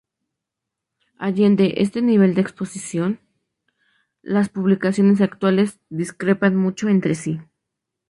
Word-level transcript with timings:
Allende 1.19 1.75
este 1.77 2.01
nivel 2.01 2.33
de 2.33 2.41
exposición, 2.41 3.19
las 4.23 4.49
publicaciones 4.49 5.21
actuales 5.21 5.79
discrepan 5.91 6.55
mucho 6.55 6.89
entre 6.89 7.13
sí. 7.13 7.39